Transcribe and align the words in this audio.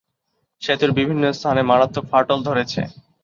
সেতুর 0.61 0.91
বিভিন্ন 0.99 1.23
স্থানে 1.37 1.61
মারাত্মক 1.69 2.05
ফাটল 2.11 2.39
ধরেছে। 2.47 2.81